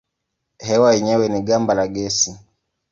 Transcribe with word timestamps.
Hewa 0.67 0.89
yenyewe 0.93 1.25
ni 1.29 1.39
gimba 1.47 1.73
la 1.77 1.85
gesi. 1.95 2.31